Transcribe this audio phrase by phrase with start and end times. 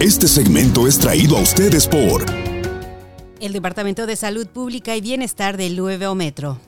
[0.00, 2.24] Este segmento es traído a ustedes por
[3.38, 6.58] el Departamento de Salud Pública y Bienestar del Nuevo Metro.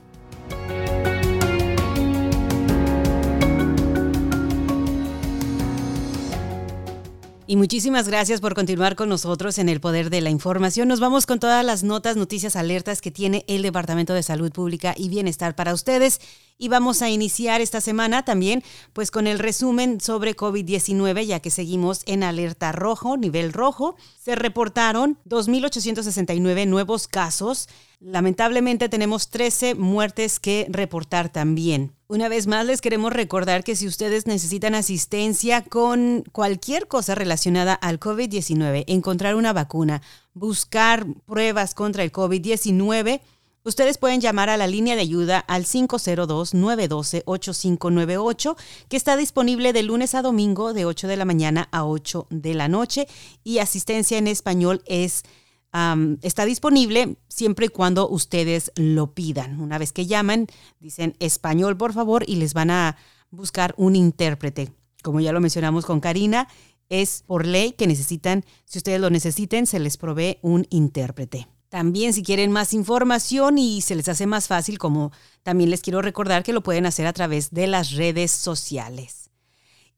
[7.53, 10.89] Y muchísimas gracias por continuar con nosotros en el Poder de la Información.
[10.89, 14.95] Nos vamos con todas las notas, noticias, alertas que tiene el Departamento de Salud Pública
[14.97, 16.19] y Bienestar para ustedes.
[16.57, 21.51] Y vamos a iniciar esta semana también pues con el resumen sobre COVID-19, ya que
[21.51, 23.97] seguimos en alerta rojo, nivel rojo.
[24.19, 27.69] Se reportaron 2.869 nuevos casos
[28.05, 31.93] Lamentablemente tenemos 13 muertes que reportar también.
[32.09, 37.75] Una vez más les queremos recordar que si ustedes necesitan asistencia con cualquier cosa relacionada
[37.75, 40.03] al COVID-19, encontrar una vacuna,
[40.35, 43.21] buscar pruebas contra el COVID-19,
[43.65, 48.57] Ustedes pueden llamar a la línea de ayuda al 502-912-8598,
[48.89, 52.55] que está disponible de lunes a domingo de 8 de la mañana a 8 de
[52.55, 53.07] la noche
[53.45, 55.23] y asistencia en español es
[56.21, 59.61] está disponible siempre y cuando ustedes lo pidan.
[59.61, 60.47] Una vez que llaman,
[60.81, 62.97] dicen español, por favor, y les van a
[63.31, 64.73] buscar un intérprete.
[65.03, 66.49] Como ya lo mencionamos con Karina,
[66.89, 71.49] es por ley que necesitan, si ustedes lo necesiten, se les provee un intérprete.
[71.71, 75.11] También si quieren más información y se les hace más fácil, como
[75.43, 79.31] también les quiero recordar que lo pueden hacer a través de las redes sociales.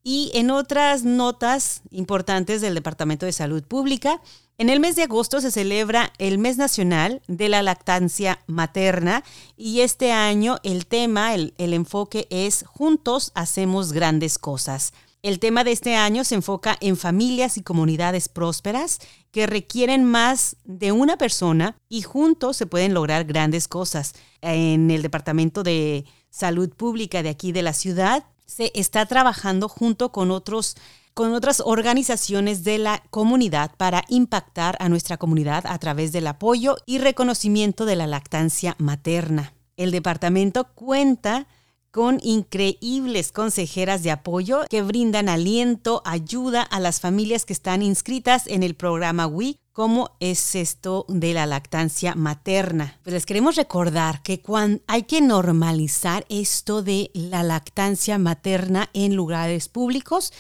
[0.05, 4.23] Y en otras notas importantes del Departamento de Salud Pública,
[4.57, 9.25] en el mes de agosto se celebra el Mes Nacional de la Lactancia Materna
[9.57, 14.93] y este año el tema, el, enfoque es Juntos hacemos grandes cosas.
[15.23, 19.01] El tema de este año se enfoca en familias y comunidades prósperas
[19.33, 24.15] que requieren más de una persona y juntos se pueden lograr grandes cosas.
[24.41, 30.13] En el Departamento de Salud Pública de aquí de la ciudad se está trabajando junto
[30.13, 30.77] con otros
[31.15, 36.77] con otras organizaciones de la comunidad para impactar a nuestra comunidad a través del apoyo
[36.87, 39.55] y reconocimiento de la lactancia materna.
[39.77, 41.47] El departamento cuenta
[41.93, 48.49] con increíbles consejeras de apoyo que brindan aliento, ayuda a las familias que están inscritas
[48.49, 52.99] en el programa WIC cómo es esto de la lactancia materna.
[53.05, 54.43] Pues les queremos recordar que
[54.89, 60.33] hay que normalizar esto de la lactancia materna en lugares públicos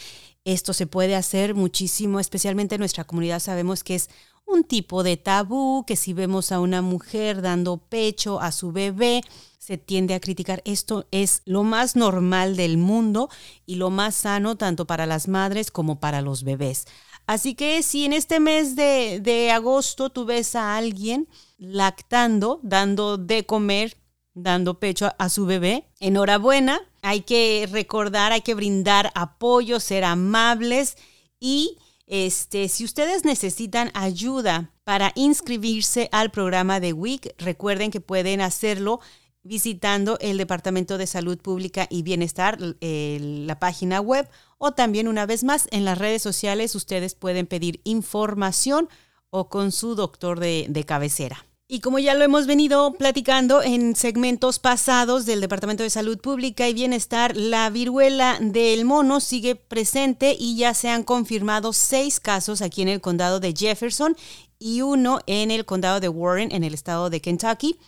[0.44, 4.10] esto se puede hacer muchísimo, especialmente en nuestra comunidad sabemos que es
[4.46, 9.22] un tipo de tabú, que si vemos a una mujer dando pecho a su bebé,
[9.58, 10.60] se tiende a criticar.
[10.66, 13.30] Esto es lo más normal del mundo
[13.64, 16.84] y lo más sano tanto para las madres como para los bebés.
[17.26, 23.16] Así que si en este mes de, de agosto tú ves a alguien lactando, dando
[23.16, 23.96] de comer,
[24.34, 25.88] dando pecho a, su bebé.
[26.00, 30.96] Enhorabuena, hay que recordar, hay que brindar apoyo, ser amables
[31.40, 38.40] y este, si ustedes necesitan ayuda para inscribirse al programa de WIC, recuerden que pueden
[38.40, 39.00] hacerlo
[39.42, 44.28] visitando el Departamento de Salud Pública y Bienestar, la página web,
[44.58, 48.88] o también una vez más en las redes sociales ustedes pueden pedir información
[49.30, 51.46] o con su doctor de cabecera.
[51.66, 56.68] Y como ya lo hemos venido platicando en segmentos pasados del Departamento de Salud Pública
[56.68, 62.60] y Bienestar, la viruela del mono sigue presente y ya se han confirmado seis casos
[62.60, 64.14] aquí en el condado de Jefferson
[64.58, 67.78] y uno en el condado de Warren, en el estado de Kentucky.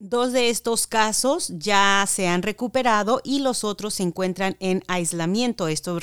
[0.00, 5.68] Dos de estos casos ya se han recuperado y los otros se encuentran en aislamiento.
[5.68, 6.02] Esto es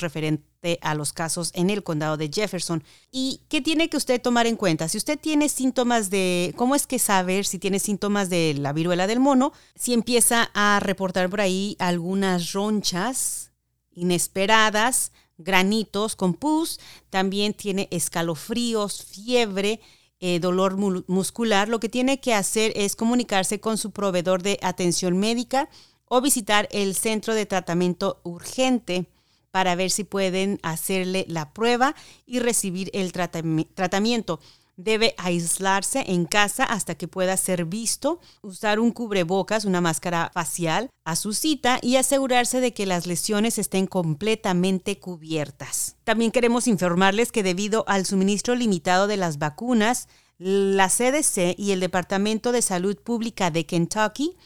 [0.80, 2.82] a los casos en el condado de Jefferson.
[3.12, 4.88] ¿Y qué tiene que usted tomar en cuenta?
[4.88, 9.06] Si usted tiene síntomas de, ¿cómo es que saber si tiene síntomas de la viruela
[9.06, 9.52] del mono?
[9.76, 13.52] Si empieza a reportar por ahí algunas ronchas
[13.92, 16.80] inesperadas, granitos con pus,
[17.10, 19.80] también tiene escalofríos, fiebre,
[20.20, 20.76] eh, dolor
[21.06, 25.68] muscular, lo que tiene que hacer es comunicarse con su proveedor de atención médica
[26.06, 29.06] o visitar el centro de tratamiento urgente
[29.50, 31.94] para ver si pueden hacerle la prueba
[32.26, 34.40] y recibir el tratamiento
[34.78, 40.88] debe aislarse en casa hasta que pueda ser visto, usar un cubrebocas, una máscara facial
[41.04, 45.96] a su cita y asegurarse de que las lesiones estén completamente cubiertas.
[46.04, 50.08] También queremos informarles que debido al suministro limitado de las vacunas,
[50.38, 54.36] la CDC y el Departamento de Salud Pública de Kentucky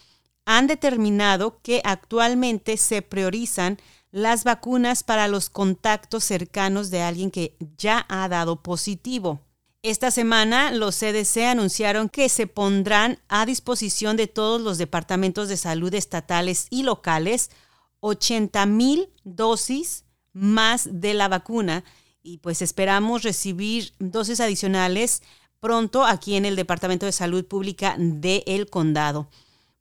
[0.46, 3.78] han determinado que actualmente se priorizan
[4.12, 9.40] las vacunas para los contactos cercanos de alguien que ya ha dado positivo.
[9.82, 15.56] Esta semana los CDC anunciaron que se pondrán a disposición de todos los departamentos de
[15.56, 17.50] salud estatales y locales
[17.98, 21.82] 80 mil dosis más de la vacuna
[22.22, 25.22] y pues esperamos recibir dosis adicionales
[25.58, 29.28] pronto aquí en el Departamento de Salud Pública de El Condado.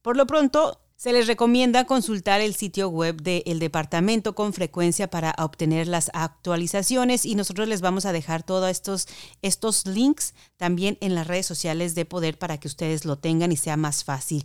[0.02, 5.34] Por lo pronto, se les recomienda consultar el sitio web del departamento con frecuencia para
[5.40, 9.08] obtener las actualizaciones y nosotros les vamos a dejar todos estos,
[9.42, 13.58] estos links también en las redes sociales de poder para que ustedes lo tengan y
[13.58, 14.44] sea más fácil.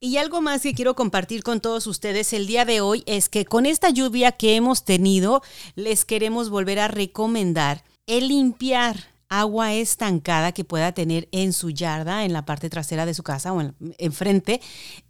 [0.00, 3.44] Y algo más que quiero compartir con todos ustedes el día de hoy es que
[3.44, 5.42] con esta lluvia que hemos tenido,
[5.74, 12.24] les queremos volver a recomendar el limpiar agua estancada que pueda tener en su yarda,
[12.24, 14.60] en la parte trasera de su casa o enfrente.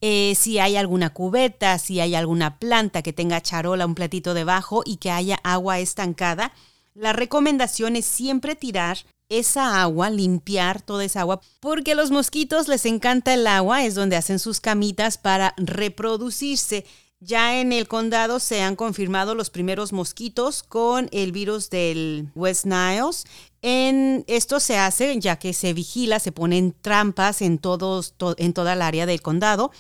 [0.01, 4.83] Eh, si hay alguna cubeta, si hay alguna planta que tenga charola, un platito debajo
[4.85, 6.53] y que haya agua estancada,
[6.95, 12.69] la recomendación es siempre tirar esa agua, limpiar toda esa agua, porque a los mosquitos
[12.69, 16.85] les encanta el agua, es donde hacen sus camitas para reproducirse.
[17.21, 22.67] Ya en el condado se han confirmado los primeros mosquitos con el virus del West
[22.67, 23.25] Niles.
[23.67, 28.75] En esto se hace ya que se vigila, se ponen trampas en, todos, en toda
[28.75, 29.71] el área del condado.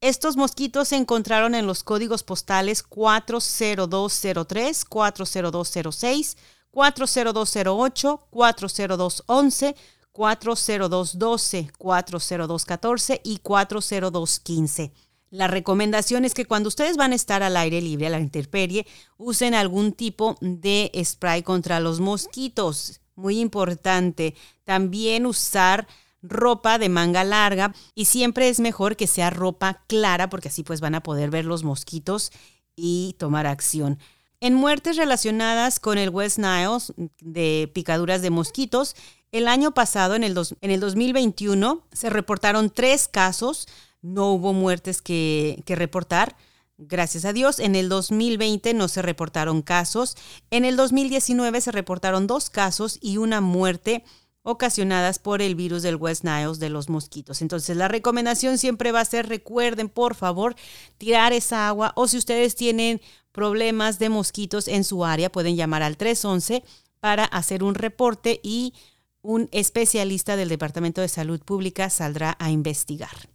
[0.00, 6.36] Estos mosquitos se encontraron en los códigos postales 40203, 40206,
[6.72, 9.76] 40208, 40211,
[10.10, 14.92] 40212, 40214 y 40215.
[15.30, 18.84] La recomendación es que cuando ustedes van a estar al aire libre, a la intemperie,
[19.16, 23.00] usen algún tipo de spray contra los mosquitos.
[23.18, 24.34] Muy importante.
[24.64, 25.88] También usar
[26.22, 30.80] ropa de manga larga y siempre es mejor que sea ropa clara porque así pues
[30.80, 32.30] van a poder ver los mosquitos
[32.76, 33.98] y tomar acción.
[34.40, 36.78] En muertes relacionadas con el West Nile
[37.20, 38.94] de picaduras de mosquitos,
[39.32, 43.66] el año pasado, en el, en el 2021, se reportaron tres casos
[44.02, 46.36] no hubo muertes que, reportar.
[46.80, 50.16] Gracias a Dios, en el 2020 no se reportaron casos.
[50.52, 54.04] En el 2019 se reportaron dos casos y una muerte
[54.42, 57.42] ocasionadas por el virus del West Nile de los mosquitos.
[57.42, 60.54] Entonces, la recomendación siempre va a ser, recuerden, por favor,
[60.98, 63.00] tirar esa agua o si ustedes tienen
[63.32, 66.62] problemas de mosquitos en su área, pueden llamar al 311
[67.00, 68.72] para hacer un reporte y
[69.20, 73.28] un especialista del Departamento de Salud Pública saldrá a investigar.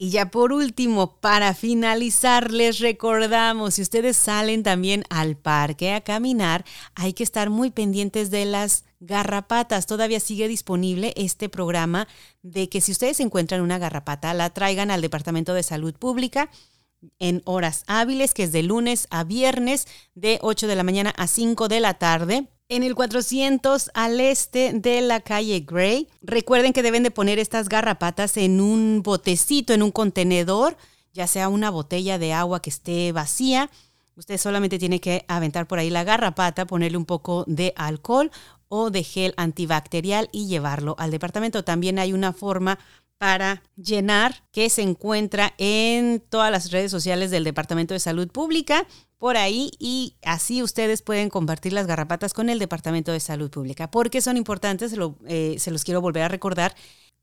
[0.00, 6.02] Y ya por último, para finalizar, les recordamos, si ustedes salen también al parque a
[6.02, 6.64] caminar,
[6.94, 9.86] hay que estar muy pendientes de las garrapatas.
[9.86, 12.06] Todavía sigue disponible este programa
[12.42, 16.48] de que si ustedes encuentran una garrapata, la traigan al Departamento de Salud Pública
[17.18, 21.26] en horas hábiles, que es de lunes a viernes, de 8 de la mañana a
[21.26, 26.08] 5 de la tarde en el 400 al este de la calle Gray.
[26.20, 30.76] Recuerden que deben de poner estas garrapatas en un botecito, en un contenedor,
[31.14, 33.70] ya sea una botella de agua que esté vacía.
[34.16, 38.30] Usted solamente tiene que aventar por ahí la garrapata, ponerle un poco de alcohol
[38.68, 41.64] o de gel antibacterial y llevarlo al departamento.
[41.64, 42.78] También hay una forma
[43.18, 48.86] para llenar que se encuentra en todas las redes sociales del Departamento de Salud Pública
[49.18, 53.90] por ahí y así ustedes pueden compartir las garrapatas con el Departamento de Salud Pública.
[53.90, 54.94] porque son importantes?
[55.26, 56.74] Eh, se los quiero volver a recordar.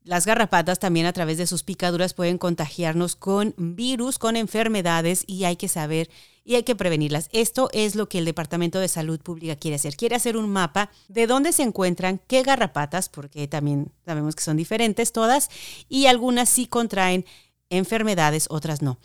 [0.06, 5.42] Las garrapatas también a través de sus picaduras pueden contagiarnos con virus, con enfermedades y
[5.42, 6.08] hay que saber
[6.44, 7.28] y hay que prevenirlas.
[7.32, 9.96] Esto es lo que el Departamento de Salud Pública quiere hacer.
[9.96, 14.56] Quiere hacer un mapa de dónde se encuentran qué garrapatas, porque también sabemos que son
[14.56, 15.50] diferentes todas
[15.88, 17.24] y algunas sí contraen
[17.68, 18.98] enfermedades, otras no.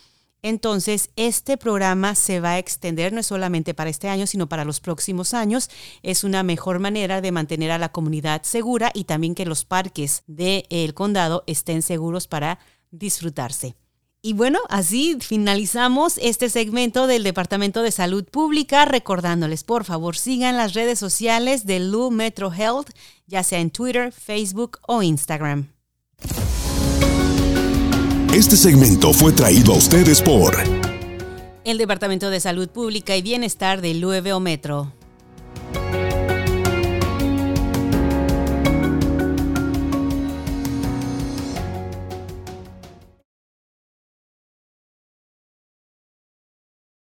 [0.43, 4.79] Entonces, este programa se va a extender no solamente para este año, sino para los
[4.79, 5.69] próximos años.
[6.01, 10.23] Es una mejor manera de mantener a la comunidad segura y también que los parques
[10.27, 13.75] del condado estén seguros para disfrutarse.
[14.23, 20.57] Y bueno, así finalizamos este segmento del Departamento de Salud Pública, recordándoles, por favor, sigan
[20.57, 22.91] las redes sociales de Lu Metro Health,
[23.25, 25.69] ya sea en Twitter, Facebook o Instagram.
[28.33, 30.55] Este segmento fue traído a ustedes por
[31.65, 34.93] el Departamento de Salud Pública y Bienestar de Lueveo Metro.